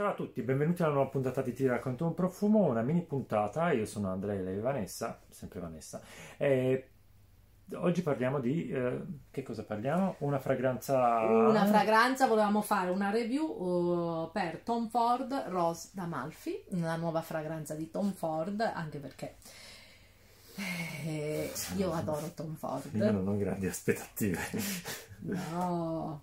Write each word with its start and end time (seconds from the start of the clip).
Ciao 0.00 0.12
a 0.12 0.14
tutti, 0.14 0.40
benvenuti 0.40 0.82
alla 0.82 0.94
nuova 0.94 1.10
puntata 1.10 1.42
di 1.42 1.52
Ti 1.52 1.66
racconto 1.66 2.06
un 2.06 2.14
profumo, 2.14 2.64
una 2.64 2.80
mini 2.80 3.02
puntata. 3.02 3.70
Io 3.72 3.84
sono 3.84 4.10
Andrea, 4.10 4.40
lei 4.40 4.58
Vanessa, 4.58 5.20
sempre 5.28 5.60
Vanessa. 5.60 6.00
E 6.38 6.88
oggi 7.74 8.00
parliamo 8.00 8.40
di 8.40 8.70
eh, 8.70 8.98
che 9.30 9.42
cosa 9.42 9.62
parliamo? 9.62 10.14
Una 10.20 10.38
fragranza. 10.38 11.18
Una 11.20 11.66
fragranza, 11.66 12.26
volevamo 12.26 12.62
fare 12.62 12.88
una 12.88 13.10
review 13.10 13.44
uh, 13.44 14.30
per 14.32 14.60
Tom 14.64 14.88
Ford 14.88 15.34
Rose 15.48 15.90
d'Amalfi, 15.92 16.64
una 16.68 16.96
nuova 16.96 17.20
fragranza 17.20 17.74
di 17.74 17.90
Tom 17.90 18.14
Ford, 18.14 18.58
anche 18.58 18.96
perché 19.00 19.34
eh, 21.04 21.52
io 21.76 21.92
adoro 21.92 22.30
Tom 22.34 22.54
Ford. 22.54 22.94
Io 22.94 23.10
non 23.10 23.28
ho 23.28 23.36
grandi 23.36 23.66
aspettative. 23.66 24.38
No. 25.18 26.22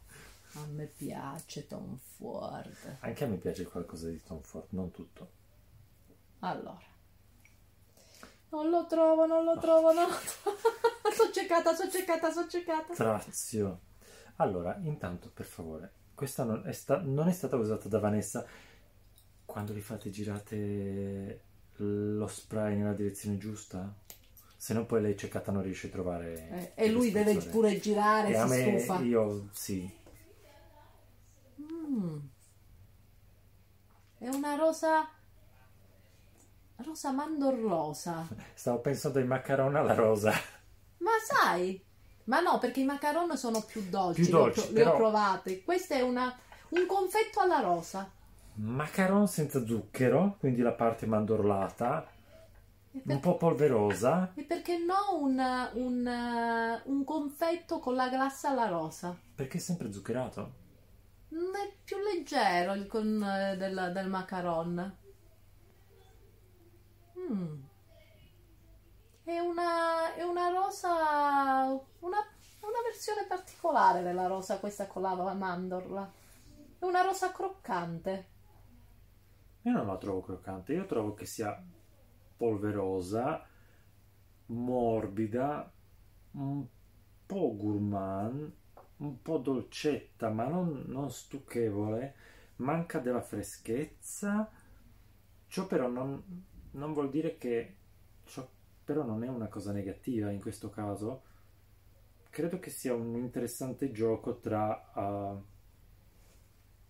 A 0.63 0.65
me 0.67 0.85
piace 0.85 1.67
Tom 1.67 1.97
Ford. 1.97 2.97
Anche 3.01 3.23
a 3.23 3.27
me 3.27 3.35
piace 3.37 3.63
qualcosa 3.65 4.09
di 4.09 4.21
Tom 4.23 4.41
Ford, 4.41 4.67
non 4.69 4.91
tutto. 4.91 5.29
Allora. 6.39 6.79
Non 8.49 8.69
lo 8.69 8.85
trovo, 8.87 9.25
non 9.25 9.43
lo 9.43 9.57
trovo, 9.59 9.91
non 9.93 10.07
lo 10.09 10.15
trovo. 10.15 10.57
sono 11.13 11.31
ceccata, 11.31 11.75
sono 11.75 11.91
ceccata, 11.91 12.31
sono 12.31 12.47
ceccata. 12.47 12.93
Trazio. 12.93 13.79
Allora, 14.37 14.77
intanto, 14.83 15.29
per 15.33 15.45
favore, 15.45 15.91
questa 16.13 16.43
non 16.43 16.65
è, 16.65 16.71
sta- 16.71 17.01
non 17.01 17.27
è 17.27 17.33
stata 17.33 17.55
usata 17.55 17.87
da 17.87 17.99
Vanessa. 17.99 18.45
Quando 19.45 19.73
li 19.73 19.81
fate 19.81 20.09
girate 20.09 21.41
lo 21.77 22.27
spray 22.27 22.75
nella 22.75 22.93
direzione 22.93 23.37
giusta? 23.37 23.93
Se 24.55 24.73
no 24.73 24.85
poi 24.85 25.01
lei 25.01 25.15
ceccata 25.17 25.51
non 25.51 25.61
riesce 25.61 25.87
a 25.87 25.91
trovare... 25.91 26.73
Eh, 26.75 26.85
e 26.85 26.91
lui 26.91 27.11
deve 27.11 27.35
pure 27.37 27.79
girare, 27.79 28.29
E 28.29 28.35
a 28.37 28.45
me, 28.47 28.79
stufa. 28.79 28.99
io 29.01 29.47
sì. 29.51 29.89
Mm. 31.89 32.17
È 34.19 34.27
una 34.29 34.55
rosa... 34.55 35.07
Rosa 36.77 37.11
mandorlosa. 37.11 38.27
Stavo 38.53 38.79
pensando 38.79 39.17
ai 39.19 39.25
macaron 39.25 39.75
alla 39.75 39.95
rosa. 39.95 40.31
Ma 40.97 41.11
sai? 41.25 41.83
Ma 42.25 42.39
no, 42.39 42.59
perché 42.59 42.81
i 42.81 42.85
macaron 42.85 43.35
sono 43.35 43.61
più 43.61 43.81
dolci. 43.89 44.21
Più 44.25 44.35
ho 44.35 44.39
dolci, 44.41 44.59
pro- 44.61 44.69
li, 44.69 44.73
però- 44.75 44.93
ho 44.93 44.95
provate. 44.97 45.63
Questo 45.63 45.93
è 45.95 46.01
una, 46.01 46.37
un 46.69 46.85
confetto 46.85 47.39
alla 47.39 47.61
rosa. 47.61 48.09
Macaron 48.55 49.27
senza 49.27 49.65
zucchero, 49.65 50.35
quindi 50.39 50.61
la 50.61 50.71
parte 50.73 51.05
mandorlata, 51.07 52.07
E, 52.91 52.97
un 52.97 53.01
per- 53.05 53.19
po' 53.21 53.37
polverosa. 53.37 54.31
e 54.35 54.43
perché 54.43 54.77
no 54.77 55.17
un, 55.19 55.39
un, 55.73 56.79
un 56.83 57.03
confetto 57.03 57.79
con 57.79 57.95
la 57.95 58.07
glassa 58.09 58.49
alla 58.49 58.67
rosa? 58.67 59.15
Perché 59.35 59.57
è 59.57 59.61
sempre 59.61 59.91
zuccherato? 59.91 60.65
È 61.29 61.75
più 61.83 61.97
leggero 61.97 62.73
il 62.73 62.87
con, 62.87 63.21
eh, 63.23 63.57
del, 63.57 63.91
del 63.93 64.07
macaron. 64.07 64.97
Mm. 67.19 67.63
È 69.23 69.39
una, 69.39 70.13
è 70.15 70.23
una 70.23 70.49
rosa, 70.49 71.65
una, 71.99 72.17
una 72.61 72.81
versione 72.83 73.25
particolare 73.27 74.01
della 74.01 74.27
rosa, 74.27 74.59
questa 74.59 74.87
con 74.87 75.01
la 75.01 75.33
mandorla. 75.33 76.11
È 76.79 76.85
una 76.85 77.01
rosa 77.01 77.31
croccante. 77.31 78.27
Io 79.63 79.71
non 79.73 79.87
la 79.87 79.97
trovo 79.97 80.21
croccante, 80.21 80.73
io 80.73 80.85
trovo 80.85 81.13
che 81.13 81.25
sia 81.25 81.61
polverosa, 82.37 83.45
morbida, 84.45 85.69
un 86.31 86.65
po' 87.25 87.55
gourmand, 87.57 88.53
un 88.97 89.21
po' 89.21 89.37
dolcetta, 89.37 90.29
ma 90.29 90.47
non, 90.47 90.85
non 90.87 91.11
stucchevole, 91.11 92.15
manca 92.57 92.99
della 92.99 93.21
freschezza. 93.21 94.49
Ciò 95.47 95.67
però 95.67 95.87
non, 95.87 96.45
non 96.71 96.93
vuol 96.93 97.09
dire 97.09 97.37
che 97.37 97.75
ciò 98.23 98.47
però 98.83 99.03
non 99.03 99.23
è 99.23 99.27
una 99.27 99.47
cosa 99.47 99.71
negativa 99.71 100.31
in 100.31 100.39
questo 100.39 100.69
caso. 100.69 101.23
Credo 102.29 102.59
che 102.59 102.69
sia 102.69 102.93
un 102.93 103.15
interessante 103.17 103.91
gioco 103.91 104.39
tra 104.39 104.93
eh, 104.93 105.41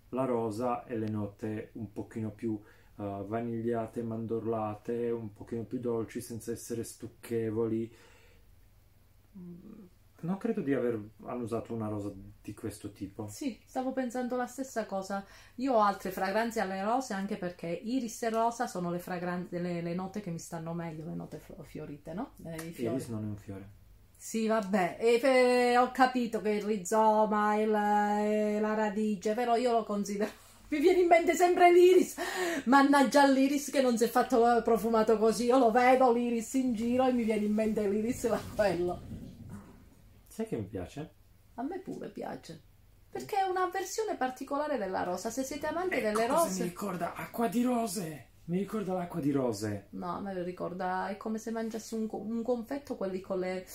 la 0.09 0.25
rosa 0.25 0.85
e 0.85 0.97
le 0.97 1.09
note 1.09 1.69
un 1.73 1.91
pochino 1.91 2.31
più 2.31 2.59
eh, 2.97 3.23
vanigliate, 3.27 4.03
mandorlate, 4.03 5.09
un 5.09 5.33
pochino 5.33 5.63
più 5.63 5.79
dolci 5.79 6.21
senza 6.21 6.51
essere 6.51 6.83
stucchevoli. 6.83 7.91
Non 10.21 10.37
credo 10.37 10.61
di 10.61 10.73
aver 10.73 10.99
annusato 11.25 11.73
una 11.73 11.87
rosa 11.87 12.11
di 12.41 12.53
questo 12.53 12.91
tipo. 12.91 13.27
Sì, 13.27 13.59
stavo 13.65 13.91
pensando 13.91 14.35
la 14.35 14.47
stessa 14.47 14.85
cosa. 14.85 15.23
Io 15.55 15.73
ho 15.73 15.81
altre 15.81 16.11
fragranze 16.11 16.59
alle 16.59 16.83
rose 16.83 17.13
anche 17.13 17.37
perché 17.37 17.67
iris 17.67 18.23
e 18.23 18.29
rosa 18.29 18.65
sono 18.65 18.89
le 18.89 18.99
fragranze, 18.99 19.59
le, 19.59 19.81
le 19.81 19.93
note 19.93 20.21
che 20.21 20.31
mi 20.31 20.39
stanno 20.39 20.73
meglio, 20.73 21.05
le 21.05 21.13
note 21.13 21.41
fiorite, 21.63 22.13
no? 22.13 22.31
Iris 22.43 23.07
non 23.09 23.23
è 23.23 23.27
un 23.27 23.37
fiore. 23.37 23.85
Sì, 24.19 24.47
vabbè, 24.47 24.97
e, 24.99 25.19
eh, 25.21 25.77
ho 25.77 25.91
capito 25.91 26.41
che 26.41 26.49
il 26.49 26.63
rizoma 26.63 27.55
e 27.55 27.65
la, 27.67 28.19
e 28.23 28.59
la 28.59 28.73
radice, 28.73 29.35
però 29.35 29.55
io 29.55 29.71
lo 29.71 29.83
considero. 29.83 30.31
Mi 30.69 30.79
viene 30.79 31.01
in 31.01 31.07
mente 31.07 31.35
sempre 31.35 31.71
l'iris. 31.71 32.15
Mannaggia 32.65 33.25
l'iris 33.27 33.69
che 33.69 33.81
non 33.81 33.97
si 33.97 34.05
è 34.05 34.07
fatto 34.07 34.57
eh, 34.57 34.61
profumato 34.63 35.17
così. 35.17 35.45
Io 35.45 35.59
lo 35.59 35.71
vedo 35.71 36.11
l'iris 36.11 36.55
in 36.55 36.73
giro 36.73 37.07
e 37.07 37.13
mi 37.13 37.23
viene 37.23 37.45
in 37.45 37.53
mente 37.53 37.87
l'iris 37.87 38.25
e 38.25 38.29
la 38.29 38.41
quello. 38.55 39.26
Sai 40.37 40.45
che 40.45 40.55
mi 40.55 40.67
piace? 40.67 41.13
A 41.55 41.63
me 41.63 41.79
pure 41.79 42.09
piace. 42.09 42.61
Perché 43.09 43.37
è 43.37 43.49
una 43.49 43.67
versione 43.71 44.15
particolare 44.15 44.77
della 44.77 45.01
rosa. 45.01 45.31
Se 45.31 45.41
siete 45.41 45.65
amanti 45.65 45.95
Ecco 45.95 46.05
delle 46.09 46.27
cosa 46.27 46.43
rose. 46.43 46.61
mi 46.61 46.69
ricorda 46.69 47.15
acqua 47.15 47.47
di 47.47 47.63
rose. 47.63 48.27
Mi 48.43 48.59
ricorda 48.59 48.93
l'acqua 48.93 49.19
di 49.19 49.31
rose. 49.31 49.87
No, 49.93 50.17
a 50.17 50.19
me 50.19 50.35
lo 50.35 50.43
ricorda, 50.43 51.09
è 51.09 51.17
come 51.17 51.39
se 51.39 51.49
mangiassi 51.49 51.95
un, 51.95 52.07
un 52.11 52.43
confetto, 52.43 52.95
quelli 52.97 53.19
con 53.19 53.39
le... 53.39 53.65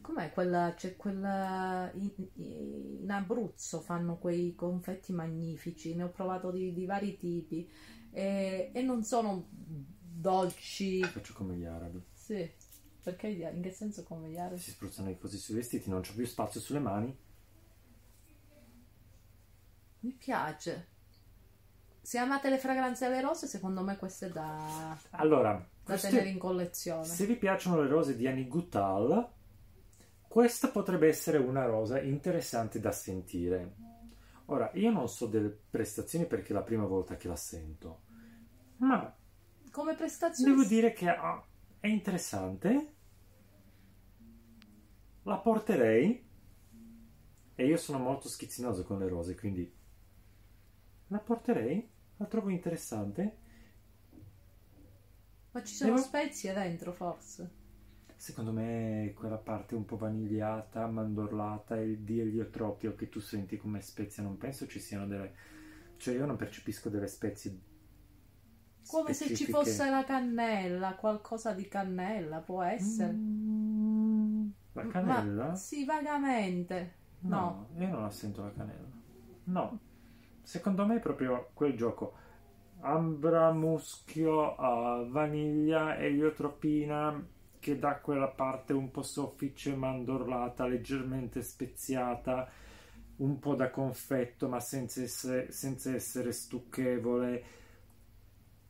Com'è 0.00 0.30
quella... 0.30 0.72
C'è 0.76 0.94
quella... 0.94 1.90
In, 1.94 2.12
in 2.34 3.10
Abruzzo 3.10 3.80
fanno 3.80 4.16
quei 4.18 4.54
confetti 4.54 5.12
magnifici, 5.12 5.96
ne 5.96 6.04
ho 6.04 6.10
provato 6.10 6.52
di, 6.52 6.72
di 6.72 6.86
vari 6.86 7.16
tipi 7.16 7.68
e, 8.12 8.70
e 8.72 8.82
non 8.82 9.02
sono 9.02 9.48
dolci. 9.50 11.02
Faccio 11.02 11.34
come 11.34 11.56
gli 11.56 11.64
arabi. 11.64 12.00
Sì, 12.12 12.48
perché 13.02 13.26
in 13.28 13.60
che 13.62 13.70
senso 13.72 14.02
come 14.04 14.28
gli 14.28 14.38
arabi? 14.38 14.58
Si 14.60 14.70
spruzzano 14.70 15.14
così 15.18 15.36
sui 15.38 15.54
vestiti, 15.56 15.90
non 15.90 16.02
c'ho 16.02 16.14
più 16.14 16.24
spazio 16.26 16.60
sulle 16.60 16.78
mani. 16.78 17.16
Mi 20.00 20.12
piace. 20.12 20.88
Se 22.00 22.18
amate 22.18 22.50
le 22.50 22.58
fragranze 22.58 23.04
alle 23.06 23.20
rose, 23.20 23.46
secondo 23.46 23.82
me 23.82 23.96
questo 23.96 24.26
è 24.26 24.28
da, 24.30 24.96
Allora, 25.10 25.52
da 25.54 25.64
queste- 25.84 26.08
tenere 26.08 26.30
in 26.30 26.38
collezione. 26.38 27.04
se 27.04 27.26
vi 27.26 27.36
piacciono 27.36 27.80
le 27.80 27.88
rose 27.88 28.16
di 28.16 28.26
Annie 28.26 28.48
Goutal, 28.48 29.30
questa 30.26 30.68
potrebbe 30.68 31.06
essere 31.08 31.38
una 31.38 31.64
rosa 31.64 32.00
interessante 32.00 32.80
da 32.80 32.90
sentire. 32.90 33.74
Ora, 34.46 34.70
io 34.74 34.90
non 34.90 35.08
so 35.08 35.26
delle 35.26 35.48
prestazioni 35.70 36.26
perché 36.26 36.50
è 36.50 36.54
la 36.54 36.62
prima 36.62 36.84
volta 36.84 37.16
che 37.16 37.28
la 37.28 37.36
sento, 37.36 38.02
ma 38.78 39.14
Come 39.70 39.94
prestazioni 39.94 40.50
devo 40.50 40.66
dire 40.66 40.92
che 40.92 41.08
ah, 41.08 41.42
è 41.82 41.88
interessante. 41.88 42.94
La 45.24 45.36
porterei. 45.36 46.30
E 47.56 47.66
io 47.66 47.76
sono 47.76 47.98
molto 47.98 48.28
schizzinoso 48.28 48.84
con 48.84 49.00
le 49.00 49.08
rose, 49.08 49.34
quindi 49.34 49.70
la 51.08 51.18
porterei. 51.18 51.90
La 52.18 52.26
trovo 52.26 52.50
interessante. 52.50 53.36
Ma 55.50 55.62
ci 55.64 55.74
sono 55.74 55.94
Devo- 55.94 56.04
spezie 56.04 56.52
dentro, 56.52 56.92
forse. 56.92 57.50
Secondo 58.14 58.52
me 58.52 59.12
quella 59.16 59.36
parte 59.36 59.74
un 59.74 59.84
po' 59.84 59.96
vanigliata, 59.96 60.86
mandorlata 60.86 61.80
e 61.80 62.04
di 62.04 62.20
eliotropio 62.20 62.94
che 62.94 63.08
tu 63.08 63.18
senti 63.18 63.56
come 63.56 63.80
spezia, 63.80 64.22
non 64.22 64.38
penso 64.38 64.68
ci 64.68 64.78
siano 64.78 65.08
delle... 65.08 65.34
Cioè 65.96 66.14
io 66.14 66.26
non 66.26 66.36
percepisco 66.36 66.88
delle 66.88 67.08
spezie 67.08 67.58
Come 68.86 69.12
se 69.14 69.32
ci 69.32 69.46
specifiche. 69.46 69.50
fosse 69.50 69.88
la 69.90 70.04
cannella, 70.04 70.94
qualcosa 70.94 71.52
di 71.52 71.66
cannella, 71.68 72.40
può 72.40 72.62
essere. 72.62 73.12
Mm, 73.12 74.50
La 74.74 74.86
cannella? 74.86 75.48
Ma, 75.48 75.54
sì, 75.54 75.84
vagamente. 75.86 76.96
No. 77.20 77.68
io 77.78 77.88
non 77.88 78.02
la 78.02 78.10
sento 78.10 78.42
la 78.42 78.52
cannella. 78.52 78.88
No. 79.44 79.78
Secondo 80.42 80.86
me 80.86 80.96
è 80.96 81.00
proprio 81.00 81.50
quel 81.54 81.76
gioco. 81.76 82.14
Ambra, 82.80 83.52
muschio, 83.52 84.56
eh, 84.58 85.08
vaniglia, 85.08 85.96
eliotropina 85.98 87.24
che 87.58 87.78
dà 87.78 88.00
quella 88.00 88.28
parte 88.28 88.72
un 88.72 88.90
po' 88.90 89.02
soffice, 89.02 89.74
mandorlata, 89.76 90.66
leggermente 90.66 91.42
speziata, 91.42 92.48
un 93.16 93.38
po' 93.38 93.54
da 93.54 93.70
confetto 93.70 94.48
ma 94.48 94.60
senza 94.60 95.02
essere, 95.02 95.52
senza 95.52 95.94
essere 95.94 96.32
stucchevole. 96.32 97.44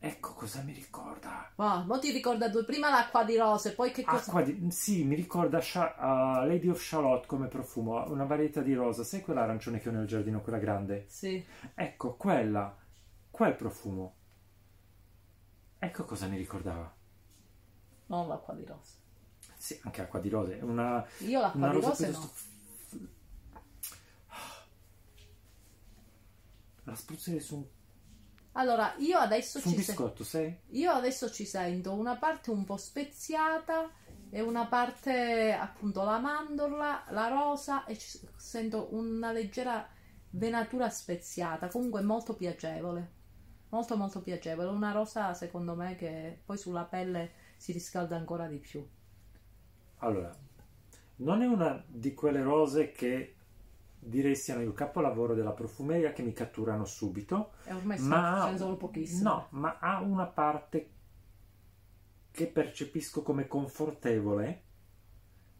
Ecco 0.04 0.32
cosa 0.34 0.62
mi 0.62 0.72
ricorda. 0.72 1.52
Ah, 1.54 1.84
mo 1.84 2.00
ti 2.00 2.10
ricorda 2.10 2.49
due, 2.49 2.64
prima 2.64 2.90
l'acqua 2.90 3.22
di 3.22 3.37
rose, 3.37 3.72
poi 3.72 3.93
che 3.93 4.02
cosa... 4.02 4.25
Acqua 4.25 4.43
di... 4.43 4.69
Sì, 4.72 5.04
mi 5.04 5.14
ricorda 5.14 5.60
Sha- 5.60 5.94
uh, 5.96 6.44
Lady 6.44 6.66
of 6.66 6.81
Charlotte 6.82 7.28
come 7.28 7.46
profumo, 7.46 8.10
una 8.10 8.25
varietà 8.25 8.62
di 8.62 8.75
rosa. 8.75 9.04
Sai 9.04 9.20
quella 9.20 9.43
arancione 9.43 9.78
che 9.78 9.90
ho 9.90 9.93
nel 9.93 10.08
giardino, 10.08 10.40
quella 10.40 10.58
grande? 10.58 11.04
Sì. 11.06 11.44
Ecco, 11.76 12.16
quella. 12.16 12.76
quel 13.31 13.54
profumo. 13.54 14.14
Ecco 15.78 16.04
cosa 16.04 16.26
mi 16.26 16.37
ricordava. 16.37 16.93
Non 18.06 18.26
l'acqua 18.26 18.54
di 18.54 18.64
rose. 18.64 18.94
Sì, 19.56 19.78
anche 19.84 20.02
acqua 20.02 20.19
di 20.19 20.28
rose. 20.28 20.58
Una, 20.62 21.06
Io 21.19 21.40
l'acqua 21.40 21.60
una 21.60 21.70
di 21.70 21.81
rose 21.81 22.04
piuttosto... 22.08 22.46
no. 22.90 23.08
La 26.82 26.94
spruzzerei 26.96 27.38
su 27.38 27.54
un, 27.54 27.64
Allora, 28.52 28.94
io 28.99 29.19
adesso 29.19 29.60
su 29.60 29.69
ci 29.70 29.76
se- 29.81 29.93
biscotto, 29.93 30.25
sai? 30.25 30.54
Io 30.70 30.90
adesso 30.90 31.31
ci 31.31 31.44
sento 31.44 31.93
una 31.93 32.16
parte 32.16 32.50
un 32.50 32.64
po' 32.64 32.76
speziata 32.76 33.90
e 34.31 34.40
una 34.40 34.66
parte 34.66 35.52
appunto 35.52 36.02
la 36.04 36.19
mandorla, 36.19 37.06
la 37.10 37.28
rosa 37.28 37.84
e 37.87 37.99
sento 38.37 38.88
una 38.93 39.32
leggera 39.32 39.88
venatura 40.31 40.88
speziata, 40.90 41.69
comunque 41.69 42.02
molto 42.02 42.34
piacevole. 42.34 43.20
Molto 43.70 43.96
molto 43.96 44.20
piacevole, 44.20 44.69
una 44.69 44.93
rosa 44.93 45.32
secondo 45.32 45.75
me 45.75 45.96
che 45.96 46.40
poi 46.44 46.58
sulla 46.58 46.84
pelle 46.84 47.32
si 47.56 47.72
riscalda 47.72 48.16
ancora 48.16 48.46
di 48.46 48.58
più. 48.58 48.87
Allora, 49.99 50.31
non 51.16 51.43
è 51.43 51.46
una 51.46 51.82
di 51.87 52.12
quelle 52.12 52.43
rose 52.43 52.93
che 52.93 53.34
direi 54.04 54.34
siano 54.37 54.62
il 54.62 54.72
capolavoro 54.75 55.34
della 55.34 55.52
profumeria 55.52 56.12
che 56.12 56.22
mi 56.22 56.32
catturano 56.32 56.84
subito, 56.84 57.52
E 57.64 57.72
ormai 57.72 57.99
ce 57.99 58.04
ma 58.04 58.50
ne 58.50 58.58
sono 58.58 58.76
pochissime. 58.76 59.22
no, 59.22 59.46
ma 59.50 59.78
ha 59.78 60.00
una 60.00 60.26
parte 60.26 60.90
che 62.31 62.46
percepisco 62.46 63.22
come 63.22 63.46
confortevole, 63.46 64.62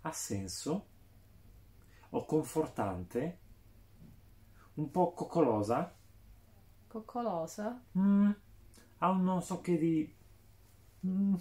ha 0.03 0.13
senso, 0.13 0.87
o 2.11 2.25
confortante, 2.25 3.39
un 4.75 4.91
po' 4.91 5.13
coccolosa, 5.13 5.95
Coccolosa? 6.89 7.81
mm, 7.99 8.31
ha 8.99 9.11
un 9.11 9.23
non 9.25 9.43
so 9.43 9.61
che 9.61 9.77
di... 9.79 10.15
mm, 11.07 11.35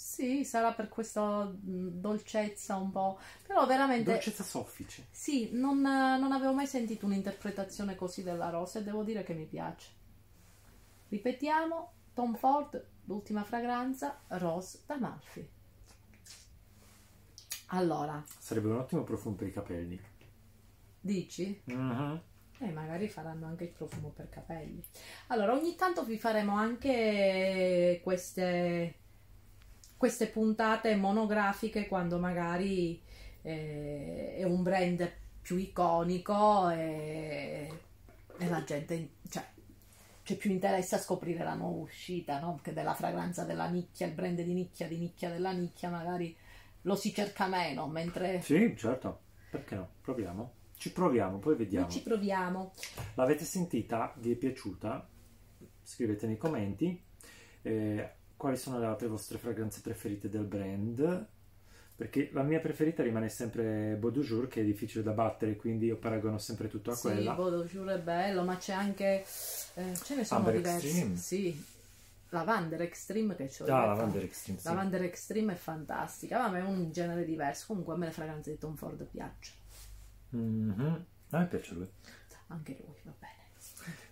Sì, 0.00 0.44
sarà 0.44 0.72
per 0.74 0.88
questa 0.88 1.42
mh, 1.44 1.98
dolcezza 2.00 2.76
un 2.76 2.92
po', 2.92 3.18
però 3.44 3.66
veramente 3.66 4.12
dolcezza 4.12 4.44
soffice. 4.44 5.04
Sì, 5.10 5.50
non, 5.52 5.80
non 5.80 6.30
avevo 6.30 6.52
mai 6.54 6.68
sentito 6.68 7.04
un'interpretazione 7.06 7.96
così 7.96 8.22
della 8.22 8.48
rosa 8.48 8.78
e 8.78 8.84
devo 8.84 9.02
dire 9.02 9.24
che 9.24 9.34
mi 9.34 9.44
piace. 9.46 9.88
Ripetiamo, 11.08 11.92
Tom 12.14 12.36
Ford, 12.36 12.86
l'ultima 13.06 13.42
fragranza, 13.42 14.20
Rose 14.28 14.82
d'Amalfi. 14.86 15.48
Allora, 17.68 18.24
Sarebbe 18.38 18.68
un 18.68 18.78
ottimo 18.78 19.04
profumo 19.04 19.36
per 19.36 19.48
i 19.48 19.52
capelli. 19.52 20.00
dici? 21.00 21.60
Mhm. 21.66 22.20
E 22.60 22.70
magari 22.72 23.08
faranno 23.08 23.46
anche 23.46 23.64
il 23.64 23.70
profumo 23.70 24.08
per 24.10 24.28
capelli. 24.28 24.82
Allora, 25.28 25.52
ogni 25.52 25.76
tanto 25.76 26.04
vi 26.04 26.18
faremo 26.18 26.54
anche 26.56 28.00
queste, 28.02 28.94
queste 29.98 30.28
puntate 30.28 30.94
monografiche 30.96 31.86
quando 31.86 32.18
magari 32.18 33.02
eh, 33.42 34.36
è 34.36 34.44
un 34.44 34.62
brand 34.62 35.10
più 35.42 35.56
iconico 35.56 36.70
e, 36.70 37.68
e 38.38 38.48
la 38.48 38.62
gente, 38.64 39.10
cioè, 39.28 39.44
c'è 40.22 40.36
più 40.36 40.50
interesse 40.50 40.94
a 40.94 40.98
scoprire 40.98 41.42
la 41.42 41.54
nuova 41.54 41.82
uscita, 41.82 42.38
no? 42.38 42.60
Che 42.62 42.72
della 42.72 42.94
fragranza 42.94 43.44
della 43.44 43.66
nicchia, 43.66 44.06
il 44.06 44.12
brand 44.12 44.40
di 44.40 44.52
nicchia, 44.52 44.86
di 44.86 44.98
nicchia 44.98 45.30
della 45.30 45.52
nicchia, 45.52 45.90
magari 45.90 46.36
lo 46.82 46.94
si 46.94 47.12
cerca 47.12 47.46
meno, 47.46 47.86
mentre 47.88 48.40
Sì, 48.40 48.74
certo. 48.76 49.20
Perché 49.50 49.74
no? 49.74 49.88
Proviamo. 50.00 50.52
Ci 50.76 50.92
proviamo, 50.92 51.38
poi 51.38 51.54
noi 51.56 51.64
vediamo. 51.64 51.88
ci 51.88 52.02
proviamo. 52.02 52.72
L'avete 53.14 53.44
sentita? 53.44 54.14
Vi 54.18 54.30
è 54.30 54.36
piaciuta? 54.36 55.08
Scrivete 55.82 56.26
nei 56.26 56.36
commenti. 56.36 57.02
Eh, 57.62 58.10
quali 58.38 58.56
sono 58.56 58.78
le 58.78 58.86
altre 58.86 59.08
vostre 59.08 59.36
fragranze 59.38 59.82
preferite 59.82 60.30
del 60.30 60.46
brand? 60.46 61.26
Perché 61.96 62.30
la 62.32 62.42
mia 62.44 62.60
preferita 62.60 63.02
rimane 63.02 63.28
sempre 63.28 63.96
Beau 63.98 64.12
de 64.12 64.20
Jour, 64.22 64.48
che 64.48 64.62
è 64.62 64.64
difficile 64.64 65.02
da 65.04 65.12
battere, 65.12 65.56
quindi 65.56 65.86
io 65.86 65.98
paragono 65.98 66.38
sempre 66.38 66.68
tutto 66.68 66.92
a 66.92 66.94
Sì, 66.94 67.00
quella. 67.00 67.34
Bodo 67.34 67.64
Jour 67.64 67.88
è 67.90 67.98
bello, 68.00 68.42
ma 68.44 68.56
c'è 68.56 68.72
anche. 68.72 69.24
eh, 69.74 69.94
ce 70.02 70.16
ne 70.16 70.24
sono 70.24 70.38
Amber 70.38 70.50
diversi. 70.50 70.88
Extreme. 70.88 71.16
Sì, 71.16 71.64
Lavander 72.30 72.80
Extreme 72.82 73.36
che 73.36 73.48
c'ho 73.48 73.68
Ah, 73.68 73.70
io. 73.70 73.86
Lavender 73.86 74.24
Extreme, 74.24 74.58
sì. 74.58 74.64
Lavander 74.64 75.02
Extreme 75.02 75.52
è 75.54 75.56
fantastica, 75.56 76.48
ma 76.48 76.58
è 76.58 76.62
un 76.62 76.90
genere 76.92 77.24
diverso. 77.24 77.66
Comunque 77.68 77.94
a 77.94 77.96
me 77.98 78.06
le 78.06 78.12
fragranze 78.12 78.50
di 78.52 78.58
Tom 78.58 78.74
Ford 78.76 79.04
piacciono. 79.06 79.56
Mhm. 80.32 81.04
A 81.32 81.38
me 81.38 81.46
piace 81.46 81.74
lui. 81.74 81.88
Anche 82.48 82.76
lui, 82.84 82.96
va 83.04 83.12
bene. 83.18 83.50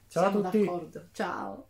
Ciao 0.08 0.26
a 0.26 0.30
Siamo 0.30 0.40
tutti. 0.40 0.62
d'accordo. 0.62 1.08
Ciao. 1.12 1.68